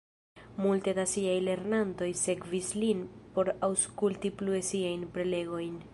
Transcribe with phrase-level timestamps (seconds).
[0.61, 3.05] Multe da siaj lernantoj sekvis lin
[3.37, 5.83] por aŭskulti plue siajn prelegojn.